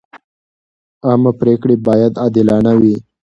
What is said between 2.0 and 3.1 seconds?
عادلانه وي.